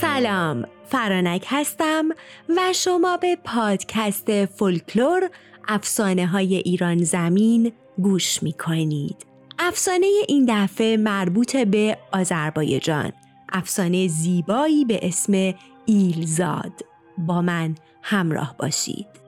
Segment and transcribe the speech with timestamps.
[0.00, 2.08] سلام فرانک هستم
[2.56, 5.30] و شما به پادکست فولکلور
[5.68, 9.26] افسانه های ایران زمین گوش می کنید.
[9.58, 13.12] افسانه این دفعه مربوط به آذربایجان
[13.52, 15.54] افسانه زیبایی به اسم
[15.86, 16.72] ایلزاد
[17.18, 19.23] با من همراه باشید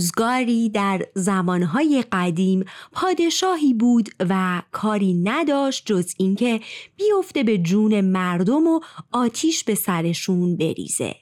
[0.00, 6.60] روزگاری در زمانهای قدیم پادشاهی بود و کاری نداشت جز اینکه
[6.96, 8.80] بیفته به جون مردم و
[9.12, 11.14] آتیش به سرشون بریزه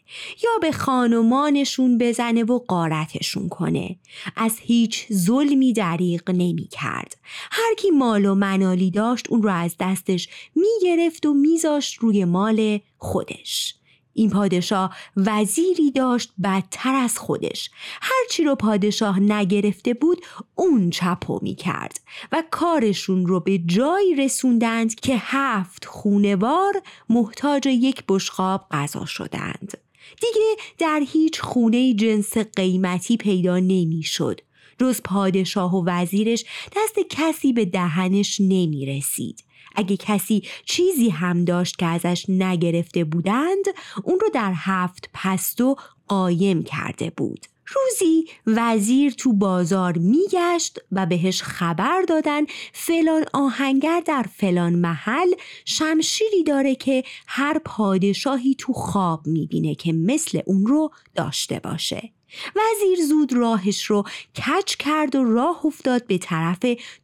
[0.44, 3.96] یا به خانمانشون بزنه و قارتشون کنه.
[4.36, 7.16] از هیچ ظلمی دریق نمی کرد
[7.50, 12.24] هر کی مال و منالی داشت اون رو از دستش می گرفت و میذاشت روی
[12.24, 13.77] مال خودش.
[14.18, 17.70] این پادشاه وزیری داشت بدتر از خودش
[18.02, 20.24] هرچی رو پادشاه نگرفته بود
[20.54, 22.00] اون چپو می کرد
[22.32, 29.78] و کارشون رو به جایی رسوندند که هفت خونوار محتاج یک بشقاب غذا شدند
[30.20, 34.40] دیگه در هیچ خونه جنس قیمتی پیدا نمی‌شد.
[34.80, 36.44] جز پادشاه و وزیرش
[36.76, 39.44] دست کسی به دهنش نمی رسید.
[39.76, 43.64] اگه کسی چیزی هم داشت که ازش نگرفته بودند
[44.04, 45.76] اون رو در هفت پستو
[46.08, 47.46] قایم کرده بود.
[47.74, 55.32] روزی وزیر تو بازار میگشت و بهش خبر دادن فلان آهنگر در فلان محل
[55.64, 62.12] شمشیری داره که هر پادشاهی تو خواب می‌بینه که مثل اون رو داشته باشه.
[62.56, 64.04] وزیر زود راهش رو
[64.36, 66.58] کچ کرد و راه افتاد به طرف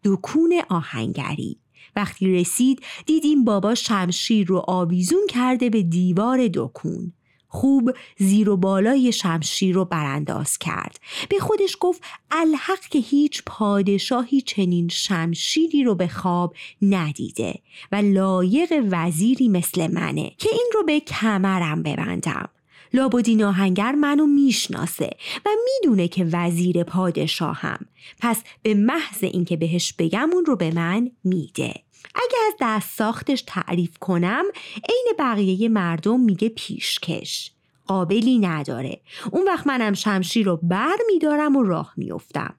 [0.04, 1.58] دکون آهنگری.
[1.96, 7.12] وقتی رسید دیدیم بابا شمشیر رو آویزون کرده به دیوار دکون.
[7.48, 11.00] خوب زیر و بالای شمشیر رو برانداز کرد.
[11.28, 17.54] به خودش گفت الحق که هیچ پادشاهی چنین شمشیری رو به خواب ندیده
[17.92, 22.48] و لایق وزیری مثل منه که این رو به کمرم ببندم.
[22.94, 25.10] لابدین آهنگر منو می‌شناسه
[25.46, 27.86] و می‌دونه که وزیر پادشاهم.
[28.20, 31.83] پس به محض اینکه بهش بگم اون رو به من میده.
[32.14, 34.44] اگه از دست ساختش تعریف کنم
[34.88, 37.50] عین بقیه مردم میگه پیشکش.
[37.86, 39.00] قابلی نداره.
[39.30, 42.54] اون وقت منم شمشیر رو بر میدارم و راه میافتم.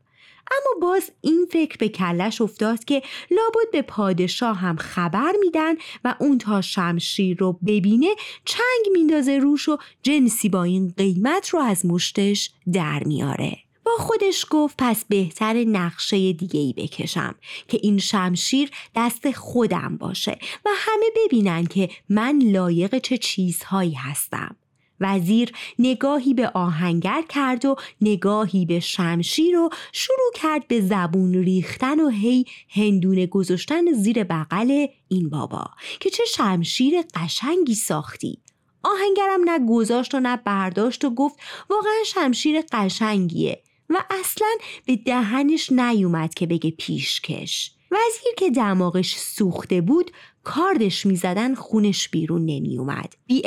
[0.51, 3.01] اما باز این فکر به کلش افتاد که
[3.31, 5.73] لابد به پادشاه هم خبر میدن
[6.03, 11.59] و اون تا شمشیر رو ببینه چنگ میندازه روش و جنسی با این قیمت رو
[11.59, 13.64] از مشتش در میاره.
[13.85, 17.35] با خودش گفت پس بهتر نقشه دیگه ای بکشم
[17.67, 24.55] که این شمشیر دست خودم باشه و همه ببینن که من لایق چه چیزهایی هستم.
[24.99, 31.99] وزیر نگاهی به آهنگر کرد و نگاهی به شمشیر و شروع کرد به زبون ریختن
[31.99, 35.65] و هی هندونه گذاشتن زیر بغل این بابا
[35.99, 38.39] که چه شمشیر قشنگی ساختی
[38.83, 41.35] آهنگرم نه گذاشت و نه برداشت و گفت
[41.69, 44.47] واقعا شمشیر قشنگیه و اصلا
[44.85, 50.11] به دهنش نیومد که بگه پیشکش وزیر که دماغش سوخته بود
[50.43, 53.43] کاردش می‌زدن خونش بیرون نمیومد بی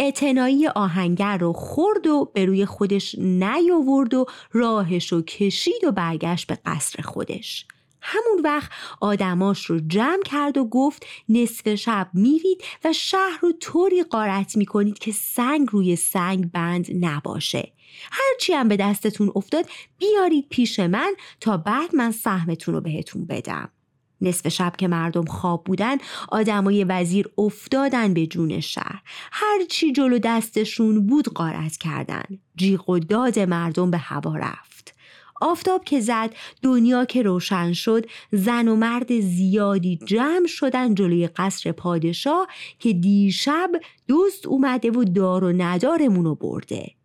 [0.75, 6.59] آهنگر رو خورد و به روی خودش نیاورد و راهش رو کشید و برگشت به
[6.67, 7.67] قصر خودش.
[8.01, 8.71] همون وقت
[9.01, 14.99] آدماش رو جمع کرد و گفت نصف شب میرید و شهر رو طوری قارت می‌کنید
[14.99, 17.73] که سنگ روی سنگ بند نباشه.
[18.13, 19.65] هرچی هم به دستتون افتاد
[19.99, 23.71] بیارید پیش من تا بعد من سهمتون رو بهتون بدم.
[24.21, 25.97] نصف شب که مردم خواب بودن
[26.29, 29.03] آدمای وزیر افتادن به جون شهر.
[29.33, 32.25] هرچی جلو دستشون بود قارت کردن.
[32.57, 34.95] جیغ و داد مردم به هوا رفت.
[35.41, 41.73] آفتاب که زد دنیا که روشن شد زن و مرد زیادی جمع شدن جلوی قصر
[41.73, 42.49] پادشاه
[42.79, 43.71] که دیشب
[44.09, 46.98] دوست اومده و دار و ندارمونو رو برده.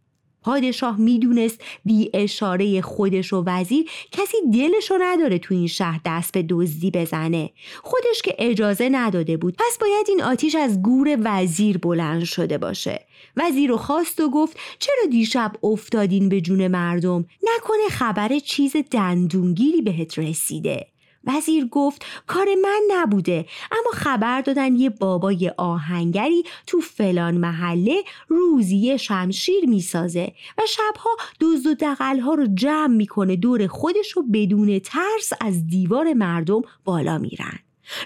[0.43, 6.45] پادشاه می‌دونست بی اشاره خودش و وزیر کسی دلشو نداره تو این شهر دست به
[6.49, 7.49] دزدی بزنه.
[7.83, 9.55] خودش که اجازه نداده بود.
[9.57, 13.05] پس باید این آتیش از گور وزیر بلند شده باشه.
[13.37, 19.81] وزیر رو خواست و گفت چرا دیشب افتادین به جون مردم؟ نکنه خبر چیز دندونگیری
[19.81, 20.92] بهت رسیده.
[21.23, 28.99] وزیر گفت کار من نبوده اما خبر دادن یه بابای آهنگری تو فلان محله روزی
[28.99, 31.09] شمشیر می‌سازه و شبها
[31.41, 37.17] دزد و دقلها رو جمع می‌کنه دور خودش رو بدون ترس از دیوار مردم بالا
[37.17, 37.59] میرن.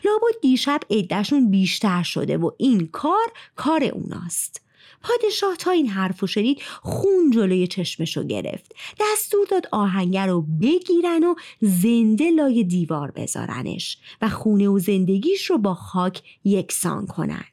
[0.06, 4.67] لابد دیشب عدهشون بیشتر شده و این کار کار اوناست.
[5.02, 8.76] پادشاه تا این حرف شنید خون جلوی چشمشو گرفت.
[9.00, 15.58] دستور داد آهنگر رو بگیرن و زنده لای دیوار بذارنش و خونه و زندگیش رو
[15.58, 17.46] با خاک یکسان کنن.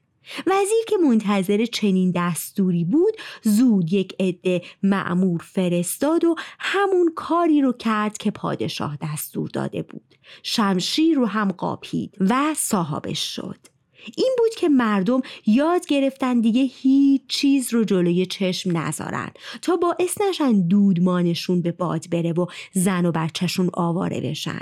[0.47, 7.73] وزیر که منتظر چنین دستوری بود زود یک عده معمور فرستاد و همون کاری رو
[7.73, 10.15] کرد که پادشاه دستور داده بود.
[10.43, 13.74] شمشیر رو هم قاپید و صاحبش شد.
[14.17, 19.31] این بود که مردم یاد گرفتن دیگه هیچ چیز رو جلوی چشم نذارن
[19.63, 24.61] تا باعث نشن دودمانشون به باد بره و زن و بچهشون آواره بشن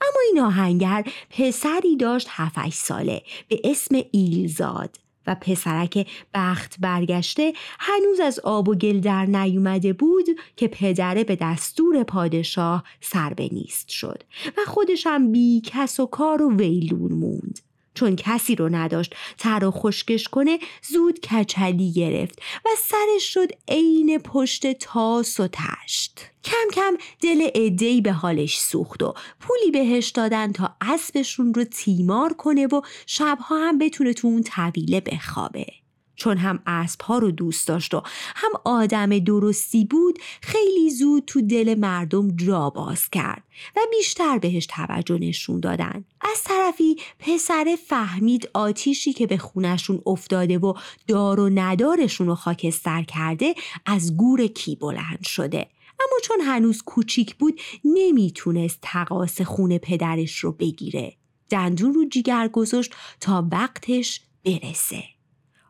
[0.00, 8.20] اما این آهنگر پسری داشت هفت ساله به اسم ایلزاد و پسرک بخت برگشته هنوز
[8.20, 10.26] از آب و گل در نیومده بود
[10.56, 16.42] که پدره به دستور پادشاه سر به نیست شد و خودشم بی کس و کار
[16.42, 17.60] و ویلون موند.
[17.94, 19.14] چون کسی رو نداشت.
[19.38, 26.20] تر و خشکش کنه زود کچلی گرفت و سرش شد عین پشت تاس و تشت.
[26.44, 32.32] کم کم دل ادهی به حالش سوخت و پولی بهش دادن تا اسبشون رو تیمار
[32.32, 35.83] کنه و شبها هم بتونه تو اون طویله بخوابه.
[36.24, 38.02] چون هم اسب ها رو دوست داشت و
[38.36, 43.42] هم آدم درستی بود خیلی زود تو دل مردم جا باز کرد
[43.76, 46.04] و بیشتر بهش توجه نشون دادن.
[46.20, 50.74] از طرفی پسر فهمید آتیشی که به خونشون افتاده و
[51.08, 53.54] دار و ندارشون رو خاکستر کرده
[53.86, 55.68] از گور کی بلند شده.
[56.00, 61.16] اما چون هنوز کوچیک بود نمی‌تونست تقاس خون پدرش رو بگیره.
[61.50, 65.13] دندون رو جیگر گذاشت تا وقتش برسه.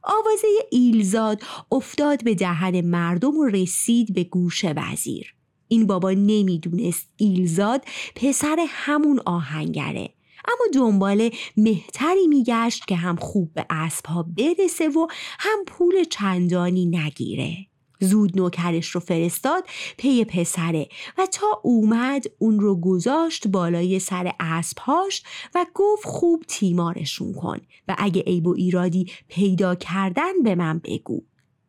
[0.07, 1.43] آوازه ایلزاد
[1.73, 5.35] افتاد به دهن مردم و رسید به گوش وزیر.
[5.69, 7.85] این بابا نمی‌دونست ایلزاد
[8.15, 10.11] پسر همون آهنگره.
[10.49, 15.07] اما دنبال مهتری میگشت که هم خوب به اسبها برسه و
[15.39, 17.57] هم پول چندانی نگیره.
[18.01, 19.65] زود نوکرش رو فرستاد
[19.97, 20.89] پی پسره
[21.19, 25.23] و تا اومد اون رو گذاشت بالای سر اسبهاش
[25.55, 31.23] و گفت خوب تیمارشون کن و اگه عیب و ایرادی پیدا کردن به من بگو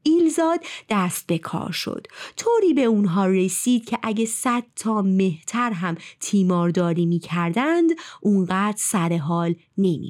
[0.04, 2.07] ایلزاد دست به کار شد
[2.38, 7.89] طوری به اونها رسید که اگه صد تا مهتر هم تیمارداری می کردند
[8.22, 10.10] اونقدر سر حال نمی.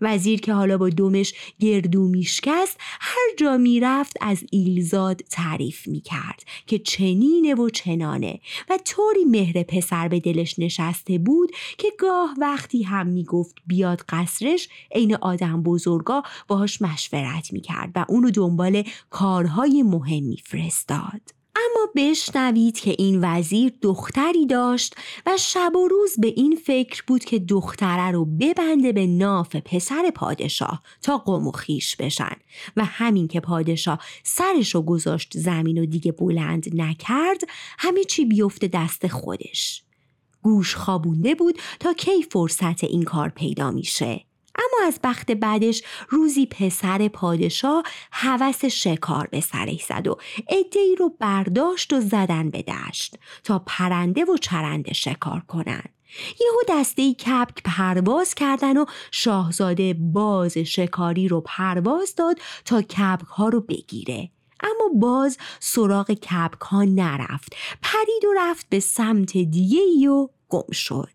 [0.00, 6.78] وزیر که حالا با دومش گردو میشکست هر جا می‌رفت از ایلزاد تعریف می‌کرد که
[6.78, 8.40] چنینه و چنانه
[8.70, 14.68] و طوری مهر پسر به دلش نشسته بود که گاه وقتی هم می‌گفت بیاد قصرش
[14.90, 21.35] عین آدم بزرگا باهاش مشورت می‌کرد و اونو دنبال کارهای مهم میفرستاد.
[21.56, 24.94] اما بشنوید که این وزیر دختری داشت
[25.26, 30.10] و شب و روز به این فکر بود که دختره رو ببنده به ناف پسر
[30.14, 32.36] پادشاه تا قم و خیش بشن.
[32.76, 37.40] و همین که پادشاه سرش رو گذاشت زمین و دیگه بلند نکرد
[37.78, 39.82] همه چی بیفته دست خودش.
[40.42, 44.25] گوش خوابونده بود تا کی فرصت این کار پیدا میشه.
[44.58, 47.82] اما از بخت بعدش روزی پسر پادشاه
[48.12, 50.16] هوس شکار به سرش زد و
[50.48, 55.82] ای رو برداشت و زدن به دشت تا پرنده و چرنده شکار کنن
[56.40, 63.48] یهو دسته کپک پرواز کردن و شاهزاده باز شکاری رو پرواز داد تا کپک ها
[63.48, 64.30] رو بگیره.
[64.60, 71.12] اما باز سراغ کپک ها نرفت پرید و رفت به سمت دیگه و گم شد.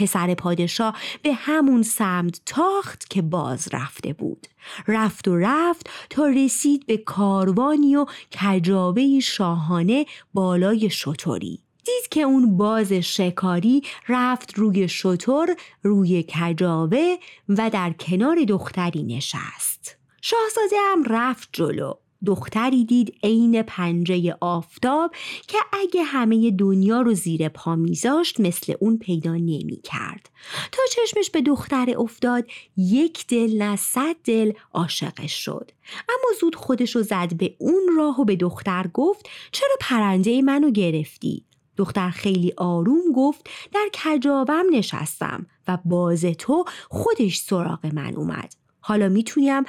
[0.00, 4.46] پسر پادشاه به همون سمت تاخت که باز رفته بود.
[4.88, 8.06] رفت و رفت تا رسید به کاروانی و
[8.42, 17.16] کجاوه شاهانه بالای شطوری دید که اون باز شکاری رفت روی شطور روی کجاوه
[17.48, 19.96] و در کنار دختری نشست.
[20.22, 21.92] شاهزاده هم رفت جلو.
[22.26, 25.14] دختری دید عین پنجه آفتاب
[25.46, 30.30] که اگه همه دنیا رو زیر پا میذاشت مثل اون پیدا نمی کرد.
[30.72, 32.46] تا چشمش به دختر افتاد
[32.76, 35.70] یک دل نه صد دل عاشقش شد.
[36.08, 40.70] اما زود خودش رو زد به اون راه و به دختر گفت چرا پرنده منو
[40.70, 41.44] گرفتی؟
[41.76, 48.54] دختر خیلی آروم گفت در کجابم نشستم و باز تو خودش سراغ من اومد.
[48.80, 49.62] حالا می‌تونیم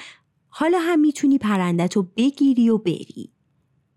[0.54, 3.32] حالا هم می‌تونی پرندت رو بگیری و بری.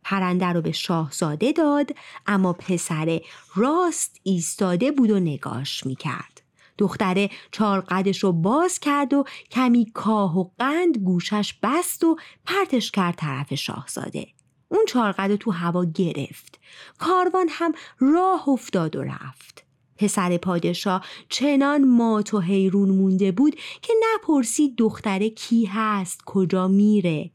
[0.03, 1.91] پرنده رو به شاهزاده داد
[2.27, 3.21] اما پسر
[3.55, 6.43] راست ایستاده بود و نگاش می‌کرد.
[6.79, 12.91] دختره چار قدش رو باز کرد و کمی کاه و قند گوشش بست و پرتش
[12.91, 14.27] کرد طرف شاهزاده.
[14.69, 16.61] اون چارقد تو هوا گرفت.
[16.99, 19.64] کاروان هم راه افتاد و رفت.
[19.97, 27.31] پسر پادشاه چنان مات و حیرون مونده بود که نپرسید دختره کی هست کجا میره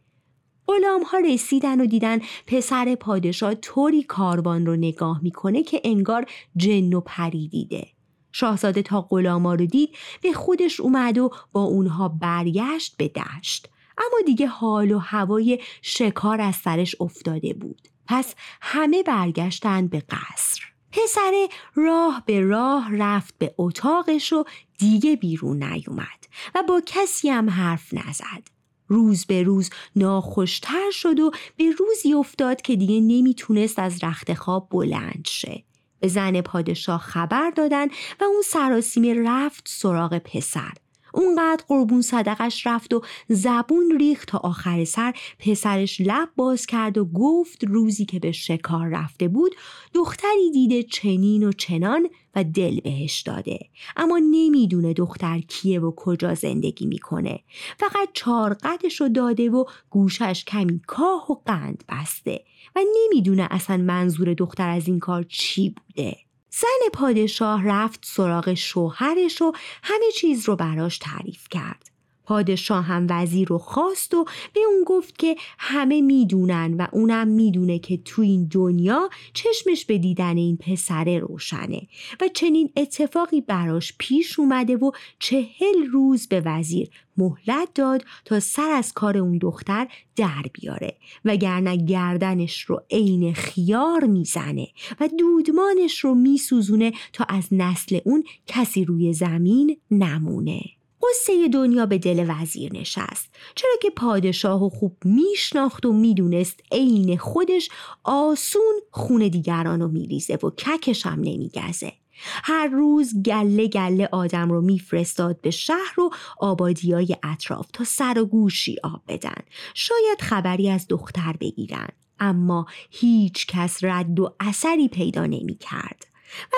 [0.68, 6.26] غلام ها رسیدن و دیدن پسر پادشاه طوری کاروان رو نگاه می‌کنه که انگار
[6.56, 7.88] جن و پری دیده.
[8.32, 9.90] شاهزاده تا غلاما رو دید
[10.22, 13.70] به خودش اومد و با اونها برگشت به دشت.
[13.98, 17.82] اما دیگه حال و هوای شکار از سرش افتاده بود.
[18.08, 20.62] پس همه برگشتند به قصر.
[20.92, 24.44] پسره راه به راه رفت به اتاقش و
[24.78, 28.48] دیگه بیرون نیومد و با کسی هم حرف نزد.
[28.88, 34.68] روز به روز ناخوشتر شد و به روزی افتاد که دیگه نمی‌تونست از رخت خواب
[34.72, 35.64] بلند شه.
[36.00, 40.74] به زن پادشاه خبر دادن و اون سراسیمه رفت سراغ پسر
[41.14, 47.06] اونقدر قربون صدقش رفت و زبون ریخت تا آخر سر پسرش لب باز کرد و
[47.06, 49.56] گفت روزی که به شکار رفته بود
[49.94, 53.60] دختری دیده چنین و چنان و دل بهش داده.
[53.98, 57.40] اما نمی‌دونه دختر کیه و کجا زندگی می‌کنه.
[57.78, 62.44] فقط چارقدش رو داده و گوشش کمی کاه و قند بسته.
[62.76, 66.18] و نمی‌دونه اصلا منظور دختر از این کار چی بوده.
[66.62, 71.90] زن پادشاه رفت سراغ شوهرش و همه چیز رو براش تعریف کرد.
[72.30, 77.80] پادشاه هم وزیر رو خواست و به اون گفت که همه می‌دونن و اونم می‌دونه
[77.80, 81.82] که تو این دنیا چشمش به دیدن این پسره روشنه
[82.22, 88.72] و چنین اتفاقی براش پیش اومده و چهل روز به وزیر مهلت داد تا سر
[88.72, 90.96] از کار اون دختر در بیاره
[91.26, 94.68] وگرنه گردنش رو عین خیار می‌زنه
[95.00, 100.79] و دودمانش رو میسوزونه تا از نسل اون کسی روی زمین نمونه.
[101.04, 103.30] قصه دنیا به دل وزیر نشست.
[103.56, 107.70] چرا که پادشاه و خوب میشناخت و می‌دونست عین خودش
[108.04, 111.94] آسون خون دیگران رو میریزه و ککش هم نمیگزه.
[112.22, 118.26] هر روز گله گله آدم رو میفرستاد به شهر و آبادیای اطراف تا سر و
[118.26, 119.44] گوشی آب بدن.
[119.74, 121.88] شاید خبری از دختر بگیرن
[122.20, 126.06] اما هیچ کس رد و اثری پیدا نمی کرد.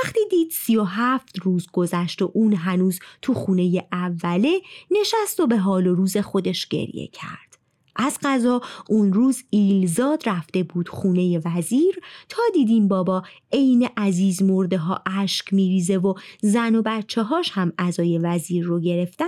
[0.04, 4.62] وقتی دید سی و هفت روز گذشت و اون هنوز تو خونه اوله
[4.92, 7.52] نشست و به حال و روز خودش گریه کرد.
[7.96, 12.00] از غذا اون روز ایلزاد رفته بود خونه وزیر
[12.30, 17.74] تا دیدیم بابا عین عزیز مرده ها اشک میریزه و زن و بچه هاش هم
[17.78, 19.26] ازای وزیر رو گرفتن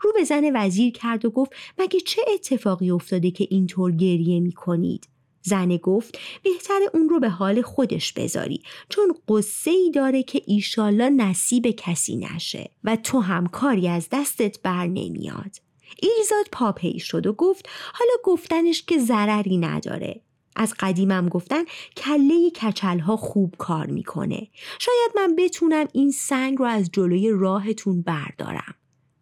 [0.00, 5.08] رو به زن وزیر کرد و گفت مگه چه اتفاقی افتاده که اینطور گریه می‌کنید
[5.46, 11.10] زنه گفت بهتر اون رو به حال خودش بذاری چون قصه ای داره که ایشالله
[11.10, 15.56] نصیب کسی نشه و تو هم کاری از دستت بر نمیاد.
[16.02, 20.20] ایلزاد پاپی شد و گفت حالا گفتنش که ضرری نداره.
[20.56, 21.64] از قدیمم گفتن
[21.96, 24.48] کله کچل ها خوب کار می‌کنه.
[24.78, 28.74] شاید من بتونم این سنگ رو از جلوی راهتون بردارم.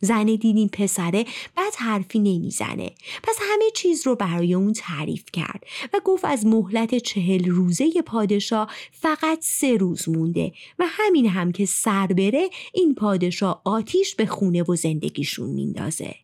[0.05, 1.25] زنه دیدیم پسره
[1.57, 2.91] بد حرفی نمی‌زنه.
[3.23, 8.71] پس همه چیز رو برای اون تعریف کرد و گفت از مهلت چهل روزه پادشاه
[8.93, 14.63] فقط سه روز مونده و همین هم که سر بره این پادشاه آتیش به خونه
[14.63, 16.15] و زندگیشون میندازه.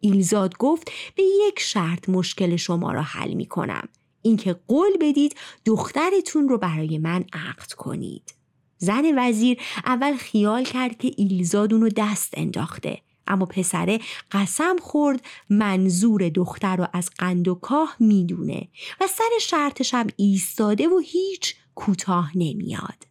[0.00, 3.88] ایلزاد گفت به یک شرط مشکل شما را حل می‌کنم.
[4.22, 8.34] اینکه قول بدید دخترتون رو برای من عقد کنید.
[8.78, 12.98] زن وزیر اول خیال کرد که ایلزاد اونو دست انداخته.
[13.30, 13.98] اما پسره
[14.32, 15.20] قسم خورد
[15.50, 18.68] منظور دختر رو از قند و کاه می‌دونه
[19.00, 23.06] و سر شرطش هم ایستاده و هیچ کوتاه نمیاد.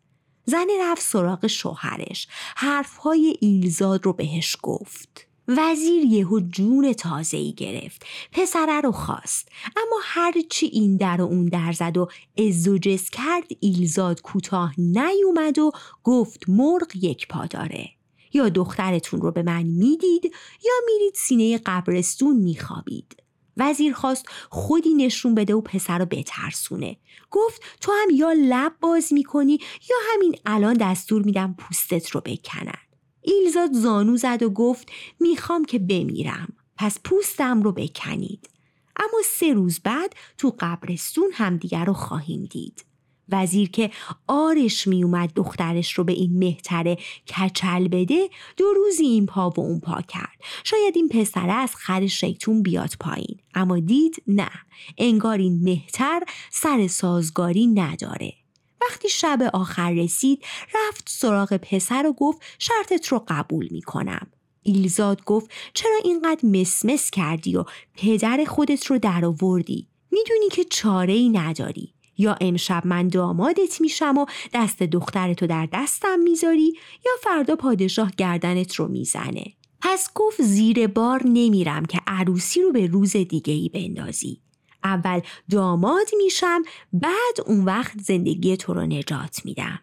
[0.45, 5.29] زنی رفت سراغ شوهرش حرفهای ایلزاد رو بهش گفت.
[5.57, 11.45] وزیر یهو جون تازه ای گرفت پسره رو خواست اما هرچی این در و اون
[11.45, 12.07] در زد و
[12.38, 15.71] از و جز کرد ایلزاد کوتاه نیومد و
[16.03, 17.89] گفت مرغ یک پا داره
[18.33, 20.25] یا دخترتون رو به من می‌دید
[20.65, 23.24] یا میرید سینه قبرستون میخوابید.
[23.57, 26.98] وزیر خواست خودی نشون بده و پسر رو بترسونه.
[27.31, 29.59] گفت تو هم یا لب باز می‌کنی
[29.89, 32.79] یا همین الان دستور میدم پوستت رو بکنن.
[33.21, 36.53] ایلزاد زانو زد و گفت می‌خوام که بمیرم.
[36.77, 38.50] پس پوستم رو بکنید.
[38.95, 42.86] اما سه روز بعد تو قبرستون همدیگر رو خواهیم دید.
[43.31, 43.91] وزیر که
[44.27, 49.79] آرش میومد دخترش رو به این مهتره کچل بده دو روزی این پا و اون
[49.79, 50.39] پا کرد.
[50.63, 53.38] شاید این پسره از خر شیطون بیاد پایین.
[53.53, 54.50] اما دید نه.
[54.98, 58.33] انگار این مهتر سر سازگاری نداره.
[58.81, 60.45] وقتی شب آخر رسید
[60.75, 64.27] رفت سراغ پسر و گفت شرطت رو قبول می‌کنم.
[64.63, 71.13] ایلزاد گفت چرا اینقدر مسمس کردی و پدر خودت رو در آوردی؟ می‌دونی که چاره
[71.13, 71.93] ای نداری.
[72.19, 76.73] یا امشب من دامادت میشم و دست دخترتو در دستم می‌ذاری
[77.05, 79.45] یا فردا پادشاه گردنت رو می‌زنه.
[79.81, 84.41] پس گفت زیر بار نمیرم که عروسی رو به روز دیگه ای بندازی.
[84.83, 85.21] اول
[85.51, 89.79] داماد میشم بعد اون وقت زندگی تو رو نجات میدم.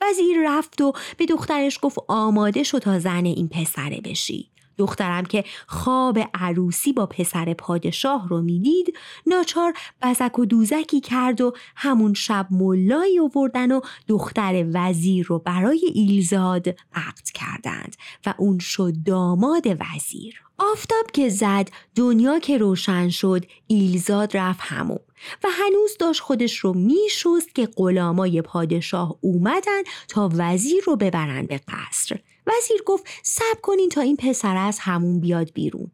[0.00, 4.51] وزیر رفت و به دخترش گفت آماده شو تا زن این پسره بشی.
[4.82, 8.96] دخترم که خواب عروسی با پسر پادشاه رو می‌دید
[9.26, 9.72] ناچار
[10.02, 16.68] بزک و دوزکی کرد و همون شب ملایی آوردن و دختر وزیر رو برای ایلزاد
[16.94, 17.96] عقد کردند
[18.26, 20.42] و اون شد داماد وزیر.
[20.58, 24.98] آفتاب که زد دنیا که روشن شد ایلزاد رفت همون
[25.44, 31.60] و هنوز داشت خودش رو میشوست که غلامای پادشاه اومدن تا وزیر رو ببرن به
[31.68, 32.20] قصر.
[32.46, 35.90] وزیر گفت سب کنین تا این پسر از همون بیاد بیرون.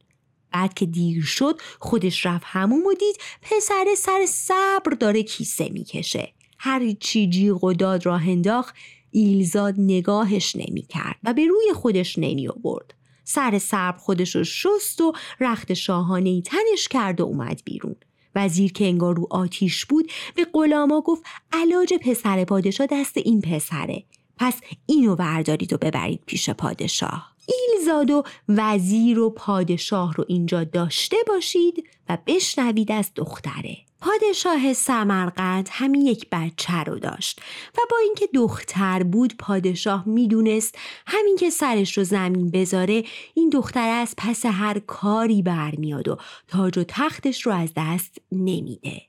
[0.52, 6.32] بعد که دیر شد خودش رفت همون و دید پسر سر صبر داره کیسه می‌کشه.
[6.58, 8.74] هر چی جیغ و داد راه انداخت
[9.10, 15.12] ایلزاد نگاهش نمی‌کرد و به روی خودش نمی آورد سر صبر خودش رو شست و
[15.40, 17.96] رخت شاهانه ای تنش کرد و اومد بیرون.
[18.34, 24.04] وزیر که انگار رو آتیش بود به غلاما گفت علاج پسر پادشاه دست این پسره.
[24.38, 27.32] پس اینو بردارید و ببرید پیش پادشاه.
[27.46, 33.76] ایلزاد و وزیر و پادشاه رو اینجا داشته باشید و بشنوید از دختره.
[34.00, 37.40] پادشاه سمرقند همین یک بچه رو داشت
[37.74, 43.04] و با اینکه دختر بود پادشاه می‌دونست همین که سرش رو زمین بذاره
[43.34, 46.16] این دختر از پس هر کاری برمیاد و
[46.48, 49.07] تاج و تختش رو از دست نمیده.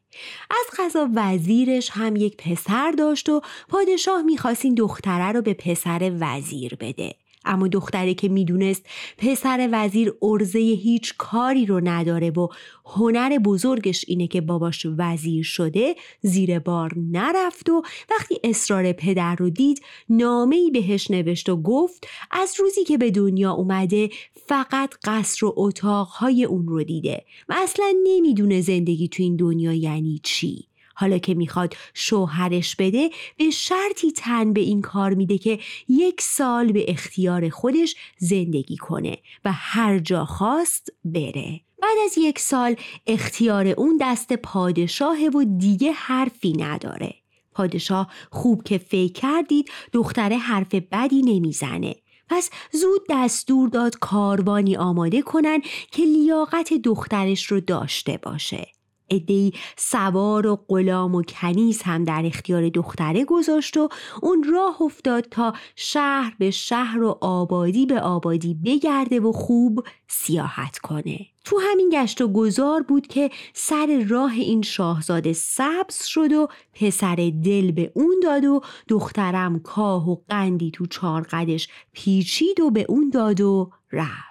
[0.49, 6.11] از غذا وزیرش هم یک پسر داشت و پادشاه می‌خواست این دختره رو به پسر
[6.19, 7.15] وزیر بده.
[7.45, 8.85] اما دختره که می‌دونست
[9.17, 12.47] پسر وزیر ارزه هیچ کاری رو نداره و
[12.85, 19.49] هنر بزرگش اینه که باباش وزیر شده زیر بار نرفت و وقتی اصرار پدر رو
[19.49, 24.09] دید نامه ای بهش نوشت و گفت از روزی که به دنیا اومده
[24.47, 30.19] فقط قصر و اتاقهای اون رو دیده و اصلا نمی‌دونه زندگی تو این دنیا یعنی
[30.23, 30.68] چی.
[30.99, 36.71] حالا که می‌خواد شوهرش بده به شرطی تن به این کار میده که یک سال
[36.71, 41.61] به اختیار خودش زندگی کنه و هر جا خواست بره.
[41.81, 42.75] بعد از یک سال
[43.07, 47.13] اختیار اون دست پادشاه و دیگه حرفی نداره.
[47.53, 51.95] پادشاه خوب که فکر کردید دختره حرف بدی نمی‌زنه.
[52.29, 58.78] پس زود دستور داد کاروانی آماده کنن که لیاقت دخترش رو داشته باشه.
[59.11, 63.89] ادهی سوار و غلام و کنیز هم در اختیار دختره گذاشت و
[64.21, 70.77] اون راه افتاد تا شهر به شهر و آبادی به آبادی بگرده و خوب سیاحت
[70.77, 71.19] کنه.
[71.45, 77.15] تو همین گشت و گذار بود که سر راه این شاهزاده سبز شد و پسر
[77.43, 83.09] دل به اون داد و دخترم کاه و قندی تو چارقدش پیچید و به اون
[83.09, 84.28] داد و رفت.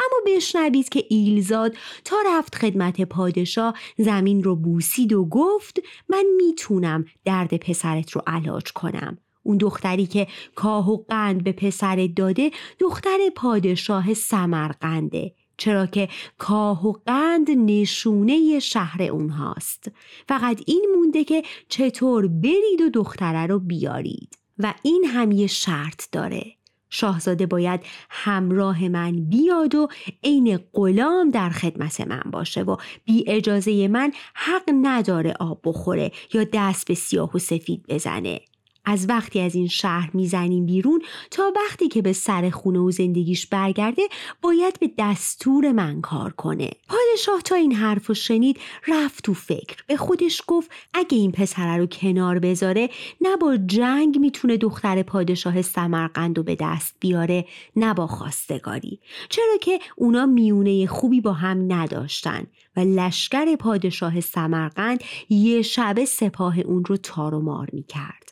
[0.00, 7.04] اما بشنوید که ایلزاد تا رفت خدمت پادشاه زمین رو بوسید و گفت من می‌تونم
[7.24, 9.18] درد پسرت رو علاج کنم.
[9.42, 15.34] اون دختری که کاه و قند به پسرت داده دختر پادشاه سمرقنده.
[15.56, 16.08] چرا که
[16.38, 19.90] کاه و قند نشونه شهر اونهاست.
[20.28, 24.38] فقط این مونده که چطور برید و دختره رو بیارید.
[24.58, 26.59] و این هم یه شرط داره.
[26.90, 29.88] شاهزاده باید همراه من بیاد و
[30.24, 36.44] عین غلام در خدمت من باشه و بی اجازه من حق نداره آب بخوره یا
[36.52, 38.40] دست به سیاه و سفید بزنه.
[38.84, 43.46] از وقتی از این شهر می‌زنیم بیرون تا وقتی که به سر خونه و زندگیش
[43.46, 44.02] برگرده
[44.42, 46.70] باید به دستور من کار کنه.
[46.88, 49.76] پادشاه تا این حرف رو شنید رفت تو فکر.
[49.86, 52.90] به خودش گفت اگه این پسره رو کنار بذاره
[53.20, 57.44] نه با جنگ می‌تونه دختر پادشاه سمرقند رو به دست بیاره
[57.76, 59.00] نه با خواستگاری.
[59.28, 66.58] چرا که اونا میونه خوبی با هم نداشتن و لشکر پادشاه سمرقند یه شبه سپاه
[66.58, 68.29] اون رو تار و مار می‌کرد.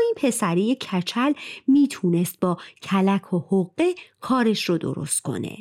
[0.00, 1.32] این پسری کچل
[1.66, 5.56] می‌تونست با کلک و حقه کارش رو درست کنه.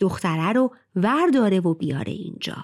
[0.00, 2.56] دختره رو ورداره و بیاره اینجا.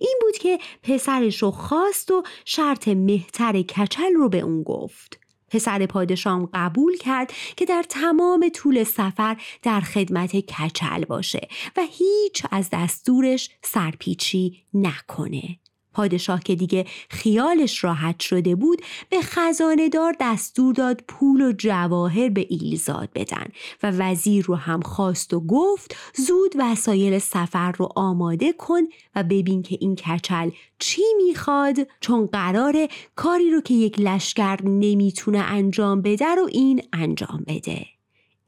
[0.00, 5.18] این بود که پسرش رو خواست و شرط مهتر کچل رو به اون گفت.
[5.48, 12.46] پسر پادشام قبول کرد که در تمام طول سفر در خدمت کچل باشه و هیچ
[12.50, 15.58] از دستورش سرپیچی نکنه.
[15.94, 22.28] پادشاه که دیگه خیالش راحت شده بود به خزانه دار دستور داد پول و جواهر
[22.28, 23.46] به ایلزاد بدن
[23.82, 28.80] و وزیر رو هم خواست و گفت زود وسایل سفر رو آماده کن
[29.14, 35.38] و ببین که این کچل چی می‌خواد چون قراره کاری رو که یک لشکر نمی‌تونه
[35.38, 37.91] انجام بده رو این انجام بده.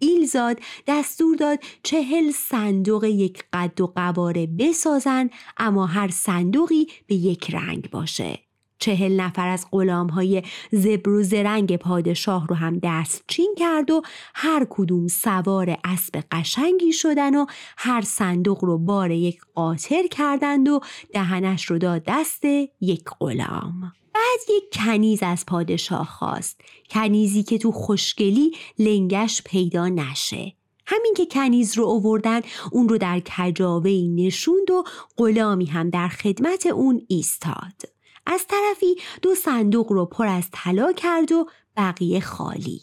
[0.04, 7.54] ایلزاد دستور داد چهل صندوق یک قد و قواره بسازن اما هر صندوقی به یک
[7.54, 8.38] رنگ باشه.
[8.78, 14.02] چهل نفر از غلام های زبر و زرنگ پادشاه رو هم دستچین کرد و
[14.34, 20.80] هر کدوم سوار اسب قشنگی شدن و هر صندوق رو بار یک قاطر کردند و
[21.12, 22.44] دهنش رو داد دست
[22.80, 23.92] یک غلام.
[24.14, 30.52] بعد یک کنیز از پادشاه خواست کنیزی که تو خوشگلی لنگش پیدا نشه
[30.86, 32.40] همین که کنیز رو اووردن
[32.72, 34.84] اون رو در کجاوهی نشوند و
[35.16, 37.82] غلامی هم در خدمت اون ایستاد
[38.26, 41.46] از طرفی دو صندوق رو پر از طلا کرد و
[41.76, 42.80] بقیه خالی.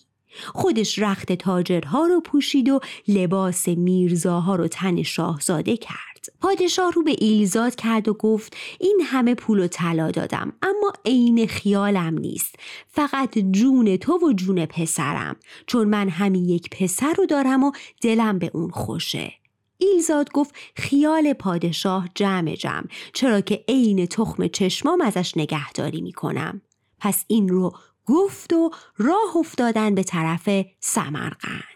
[0.54, 6.11] خودش رخت تاجرها رو پوشید و لباس میرزاها رو تن شاهزاده کرد.
[6.42, 11.48] پادشاه رو به ایلزاد کرد و گفت این همه پول و طلا دادم اما عین
[11.48, 12.56] خیالم نیست.
[12.88, 15.36] فقط جون تو و جون پسرم
[15.68, 19.34] چون من همین یک پسر رو دارم و دلم به اون خوشه.
[19.78, 26.62] ایلزاد گفت خیال پادشاه جمع جمع چرا که عین تخم چشمام ازش نگهداری می‌کنم.
[27.00, 27.74] پس این رو
[28.06, 31.71] گفت و راه افتادن به طرف سمرقند.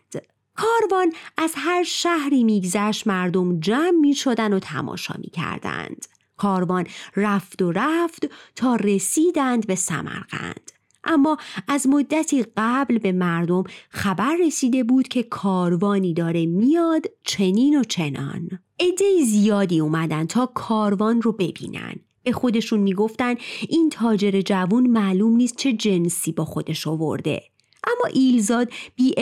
[0.55, 6.05] کاروان از هر شهری میگذشت مردم جمع می شدن و تماشا می کردند.
[6.37, 10.71] کاروان رفت و رفت تا رسیدند به سمرقند.
[11.03, 11.37] اما
[11.67, 18.49] از مدتی قبل به مردم خبر رسیده بود که کاروانی داره میاد چنین و چنان
[18.79, 23.35] عده زیادی اومدن تا کاروان رو ببینن به خودشون می‌گفتن
[23.69, 27.43] این تاجر جوون معلوم نیست چه جنسی با خودش آورده
[27.87, 29.15] اما ایلزاد بی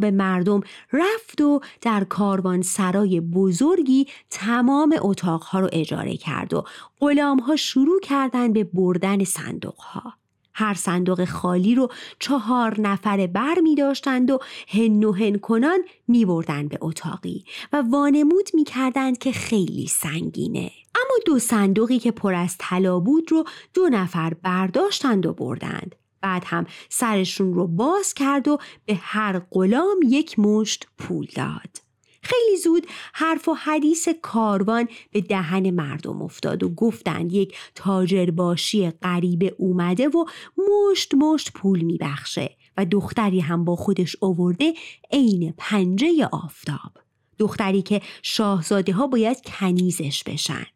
[0.00, 0.60] به مردم
[0.92, 6.64] رفت و در کاروان سرای بزرگی تمام اتاقها رو اجاره کرد و
[7.00, 10.12] غلامها شروع کردن به بردن صندوقها.
[10.54, 16.24] هر صندوق خالی رو چهار نفره بر می داشتند و هن و هن کنان می
[16.24, 20.70] بردن به اتاقی و وانمود می کردند که خیلی سنگینه.
[20.94, 25.94] اما دو صندوقی که پر از طلا بود رو دو نفر برداشتند و بردند.
[26.20, 31.88] بعد هم سرشون رو باز کرد و به هر غلام یک مشت پول داد.
[32.22, 39.54] خیلی زود حرف و حدیث کاروان به دهن مردم افتاد و گفتند یک تاجرباشی غریبه
[39.58, 40.24] اومده و
[40.58, 44.74] مشت مشت پول میبخشه و دختری هم با خودش اوورده
[45.10, 46.92] عین پنجه آفتاب.
[47.38, 50.66] دختری که شاهزاده ها باید کنیزش بشن.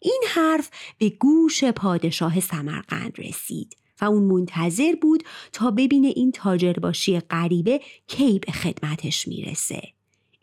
[0.00, 3.76] این حرف به گوش پادشاه سمرقند رسید.
[4.00, 9.94] و اون منتظر بود تا ببینه این تاجرباشی غریبه کی به خدمتش می‌رسه.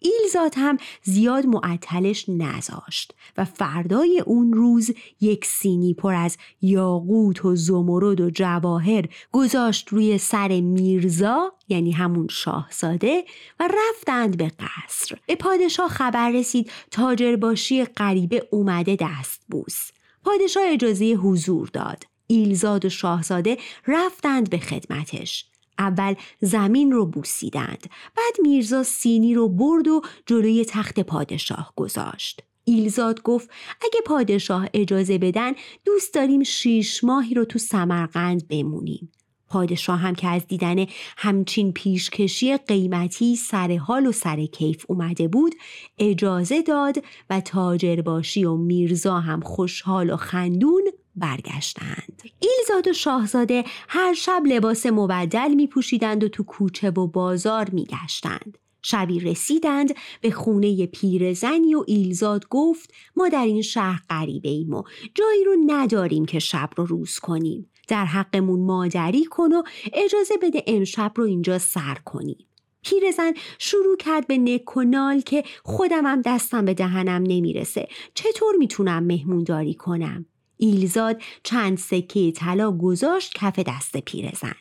[0.04, 7.56] ایلزاد هم زیاد معطلش نذاشت و فردای اون روز یک سینی پر از یاقوت و
[7.56, 13.26] زمرد و جواهر گذاشت روی سر میرزا یعنی همون شاهزاده
[13.60, 15.18] و رفتند به قصر.
[15.28, 19.92] به پادشاه خبر رسید تاجرباشی غریبه اومده دست بوس
[20.24, 22.11] پادشاه اجازه حضور داد.
[22.32, 25.46] ایلزاد و شاهزاده رفتند به خدمتش.
[25.80, 32.44] اول زمین رو بوسیدند بعد میرزا سینی رو برد و جلوی تخت پادشاه گذاشت.
[32.64, 33.50] ایلزاد گفت
[33.82, 35.52] اگه پادشاه اجازه بدن
[35.86, 39.12] دوست داریم شیش ماهی رو تو سمرقند بمونیم.
[39.52, 40.86] پادشاه هم که از دیدن
[41.18, 45.56] همچین پیشکشی قیمتی سر حال و سر کیف اومده بود
[45.98, 50.84] اجازه داد و تاجرباشی و میرزا هم خوشحال و خندون
[51.16, 57.70] برگشتند ایلزاد و شاهزاده هر شب لباس مبدل می پوشیدند و تو کوچه و بازار
[57.70, 58.58] می گشتند.
[58.82, 64.84] شبی رسیدند به خونه پیرزنی و ایلزاد گفت ما در این شهر غریبه ایم و
[65.16, 67.70] جایی رو نداریم که شب رو روز کنیم.
[67.88, 72.48] در حقمون مادری کن و اجازه بده امشب رو اینجا سر کنیم.
[72.84, 79.74] پیرزن شروع کرد به نکنال که خودم هم دستم به دهنم نمی‌رسه چطور می‌تونم مهمونداری
[79.74, 80.26] کنم
[80.64, 84.56] ایلزاد چند سکه طلا گذاشت کف دست پیرزن.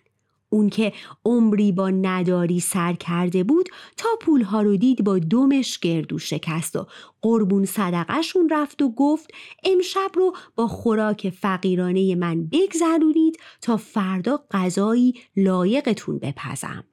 [0.49, 0.93] اون که
[1.25, 6.87] عمری با نداری سر کرده بود تا پولها رو دید با دومش گردو شکست و
[7.23, 9.31] قربون صدقشون رفت و گفت
[9.65, 16.85] امشب رو با خوراک فقیرانه من بگذرونید تا فردا غذایی لایقتون بپزم.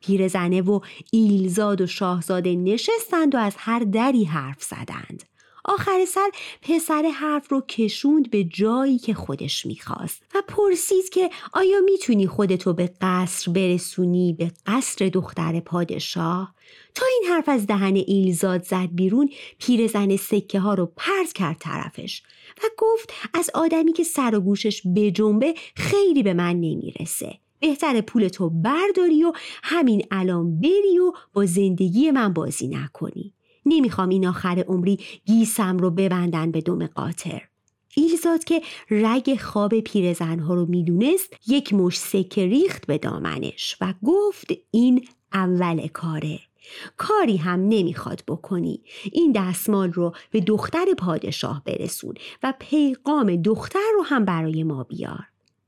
[0.00, 0.80] پیرزنه و
[1.12, 5.22] ایلزاد و شاهزاده نشستند و از هر دری حرف زدند.
[5.68, 6.30] آخر سر
[6.62, 12.72] پسر حرف رو کشوند به جایی که خودش می‌خواست و پرسید که آیا می‌تونی خودتو
[12.72, 16.54] به قصر برسونی؟ به قصر دختر پادشاه؟
[16.94, 22.22] تا این حرف از دهن ایلزاد زد بیرون پیرزن سکه ها رو پرت کرد طرفش
[22.58, 27.38] و گفت از آدمی که سر و گوشش به جنبه خیلی به من نمی‌رسه.
[27.60, 33.34] بهتر پولتو برداری و همین الان بری و با زندگی من بازی نکنی.
[33.68, 37.42] نمی‌خوام این آخر عمری گیسم رو ببندن به دم قاطر.
[37.94, 44.52] ایلزاد که رگ خواب پیرزنها رو می‌دونست یک مش سکه ریخت به دامنش و گفت
[44.70, 46.38] این اول کاره.
[46.96, 48.80] کاری هم نمی‌خواد بکنی.
[49.12, 55.24] این دستمال رو به دختر پادشاه برسون و پیغام دختر رو هم برای ما بیار.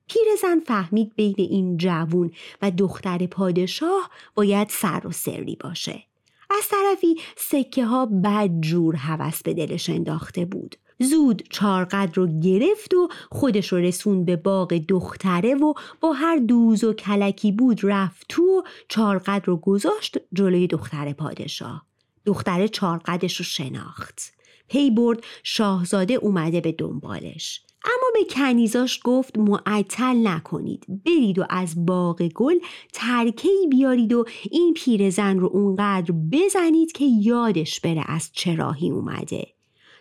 [0.08, 2.30] پیرزن فهمید بین این جوون
[2.62, 6.02] و دختر پادشاه باید سر و سری باشه.
[6.50, 10.76] از طرفی سکه ها بد جور هوس به دلش انداخته بود.
[10.98, 16.84] زود چارقد رو گرفت و خودش رو رسون به باغ دختره و با هر دوز
[16.84, 21.86] و کلکی بود رفت تو و چارقد رو گذاشت جلوی دختر پادشاه.
[22.26, 24.32] دختره چارقدش رو شناخت.
[24.68, 27.62] پی برد شاهزاده اومده به دنبالش.
[27.84, 30.86] اما به کنیزاش گفت معطل نکنید.
[31.06, 32.58] برید و از باغ گل
[32.92, 39.46] ترکهی بیارید و این پیرزن رو اونقدر بزنید که یادش بره از چه راهی اومده.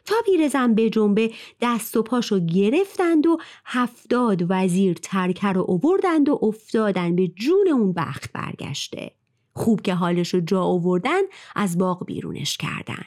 [0.05, 6.39] تا پیرزن به جنبه دست و پاشو گرفتند و هفتاد وزیر ترکه رو اووردند و
[6.41, 9.11] افتادن به جون اون بخت برگشته.
[9.53, 11.21] خوب که حالش رو جا آوردن
[11.55, 13.05] از باغ بیرونش کردن.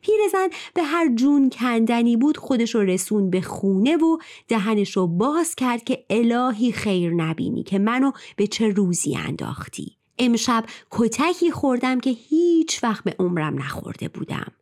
[0.00, 4.18] پیرزن به هر جون کندنی بود خودش رو رسون به خونه و
[4.48, 9.96] دهنش رو باز کرد که الهی خیر نبینی که منو به چه روزی انداختی.
[10.18, 14.52] امشب کتکی خوردم که هیچ وقت به عمرم نخورده بودم.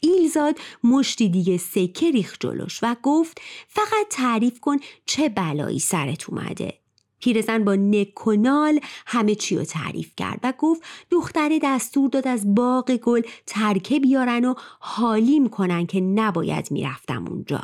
[0.00, 6.81] ایلزاد مشتی دیگه سکه ریخ جلوش و گفت فقط تعریف کن چه بلایی سرت اومده؟
[7.22, 12.90] پیرزن با نکنال همه چی رو تعریف کرد و گفت دختره دستور داد از باغ
[12.90, 17.60] گل ترکه بیارن و حالیم کنن که نباید می‌رفتم اونجا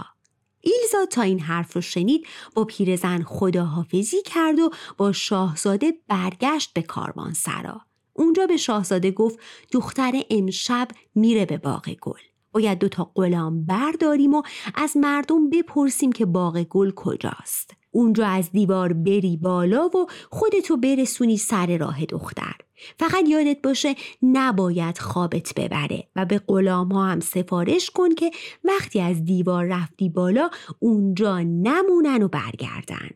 [0.61, 6.83] ایلزاد تا این حرف رو شنید با پیرزن خداحافظی کرد و با شاهزاده برگشت به
[6.83, 7.81] کاروان سرا.
[8.13, 9.39] اونجا به شاهزاده گفت
[9.73, 12.21] دختر امشب میره به باغ گل.
[12.53, 14.43] باید دوتا غلام برداریم و
[14.75, 17.78] از مردم بپرسیم که باغ گل کجاست.
[17.91, 22.55] اونجا از دیوار بری بالا و خودتو برسونی سر راه دختر.
[22.99, 28.31] فقط یادت باشه نباید خوابت ببره و به غلام ها هم سفارش کن که
[28.65, 33.11] وقتی از دیوار رفتی بالا اونجا نمونن و برگردن.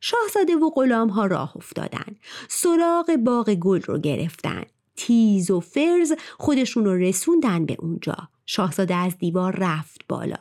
[0.00, 2.16] شاهزاده و غلام ها راه افتادن.
[2.48, 4.62] سراغ باغ گل رو گرفتن.
[4.96, 8.16] تیز و فرز خودشون رو رسوندن به اونجا.
[8.52, 10.38] شاهزاده از دیوار رفت بالا.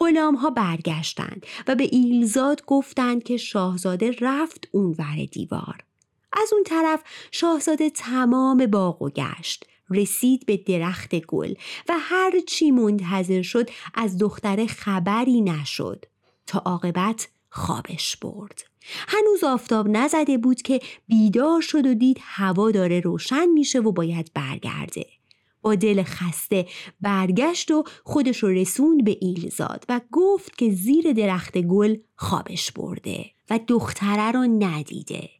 [0.00, 5.84] غلام ها برگشتند و به ایلزاد گفتند که شاهزاده رفت اونور دیوار.
[6.32, 9.64] از اون طرف شاهزاده تمام باغ و گشت.
[9.90, 11.54] رسید به درخت گل
[11.88, 16.04] و هر چی منتظر شد از دختر خبری نشد
[16.46, 18.64] تا عاقبت خوابش برد.
[19.08, 24.30] هنوز آفتاب نزده بود که بیدار شد و دید هوا داره روشن میشه و باید
[24.34, 25.15] برگرده.
[25.62, 26.66] با دل خسته
[27.00, 33.30] برگشت و خودش رو رسوند به ایلزاد و گفت که زیر درخت گل خوابش برده
[33.50, 35.30] و دختره رو ندیده.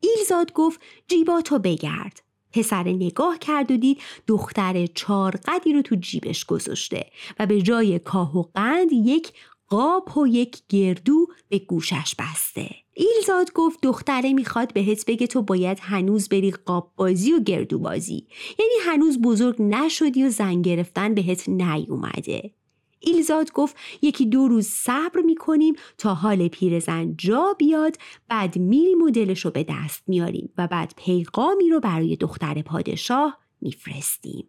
[0.00, 2.22] ایلزاد گفت جیباتو بگرد.
[2.52, 7.06] پسر نگاه کرد و دید دختر چارقدی رو تو جیبش گذاشته
[7.38, 9.32] و به جای کاه و قند یک
[9.68, 12.70] قاب و یک گردو به گوشش بسته.
[12.92, 18.26] ایلزاد گفت دختره می‌خواد بهت بگه تو باید هنوز بری قاب بازی و گردو بازی.
[18.58, 22.54] یعنی هنوز بزرگ نشدی و زن گرفتن بهت نیومده.
[23.00, 27.96] ایلزاد گفت یکی دو روز صبر می‌کنیم تا حال پیرزن جا بیاد
[28.28, 34.48] بعد میریم و دلشو به دست میاریم و بعد پیغامی رو برای دختر پادشاه میفرستیم.